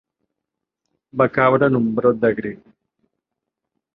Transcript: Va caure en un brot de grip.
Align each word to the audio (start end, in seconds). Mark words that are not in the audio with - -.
Va 1.21 1.27
caure 1.35 1.69
en 1.71 1.77
un 1.81 1.93
brot 2.01 2.19
de 2.25 2.33
grip. 2.41 2.63